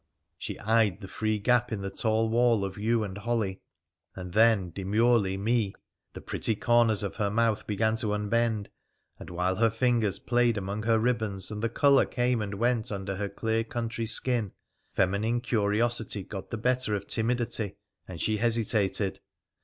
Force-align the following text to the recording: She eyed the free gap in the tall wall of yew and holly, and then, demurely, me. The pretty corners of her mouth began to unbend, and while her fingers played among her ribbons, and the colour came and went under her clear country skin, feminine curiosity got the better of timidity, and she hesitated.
She 0.39 0.57
eyed 0.57 0.99
the 1.01 1.07
free 1.07 1.37
gap 1.37 1.71
in 1.71 1.81
the 1.81 1.91
tall 1.91 2.27
wall 2.27 2.65
of 2.65 2.75
yew 2.75 3.03
and 3.03 3.15
holly, 3.15 3.61
and 4.15 4.33
then, 4.33 4.71
demurely, 4.71 5.37
me. 5.37 5.75
The 6.13 6.21
pretty 6.21 6.55
corners 6.55 7.03
of 7.03 7.17
her 7.17 7.29
mouth 7.29 7.67
began 7.67 7.97
to 7.97 8.13
unbend, 8.15 8.69
and 9.19 9.29
while 9.29 9.57
her 9.57 9.69
fingers 9.69 10.17
played 10.17 10.57
among 10.57 10.81
her 10.81 10.97
ribbons, 10.97 11.51
and 11.51 11.61
the 11.61 11.69
colour 11.69 12.05
came 12.07 12.41
and 12.41 12.55
went 12.55 12.91
under 12.91 13.15
her 13.17 13.29
clear 13.29 13.63
country 13.63 14.07
skin, 14.07 14.53
feminine 14.91 15.39
curiosity 15.39 16.23
got 16.23 16.49
the 16.49 16.57
better 16.57 16.95
of 16.95 17.05
timidity, 17.05 17.75
and 18.07 18.19
she 18.19 18.37
hesitated. 18.37 19.19